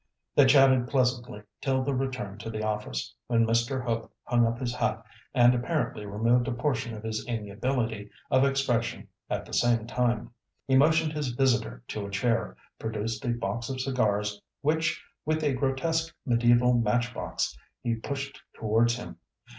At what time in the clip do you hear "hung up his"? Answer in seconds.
4.23-4.73